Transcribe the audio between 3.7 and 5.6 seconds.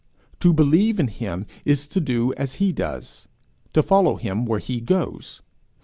to follow him where he goes.